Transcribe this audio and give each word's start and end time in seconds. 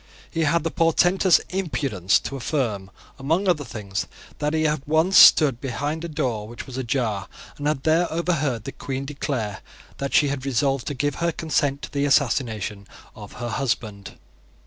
He 0.31 0.45
had 0.45 0.63
the 0.63 0.71
portentous 0.71 1.37
impudence 1.49 2.17
to 2.21 2.35
affirm, 2.35 2.89
among 3.19 3.47
other 3.47 3.63
things, 3.63 4.07
that 4.39 4.51
he 4.55 4.63
had 4.63 4.81
once 4.87 5.15
stood 5.15 5.61
behind 5.61 6.03
a 6.03 6.07
door 6.07 6.47
which 6.47 6.65
was 6.65 6.75
ajar, 6.75 7.27
and 7.59 7.67
had 7.67 7.83
there 7.83 8.11
overheard 8.11 8.63
the 8.63 8.71
Queen 8.71 9.05
declare 9.05 9.61
that 9.99 10.15
she 10.15 10.29
had 10.29 10.43
resolved 10.43 10.87
to 10.87 10.95
give 10.95 11.17
her 11.21 11.31
consent 11.31 11.83
to 11.83 11.91
the 11.91 12.05
assassination 12.05 12.87
of 13.15 13.33
her 13.33 13.49
husband. 13.49 14.13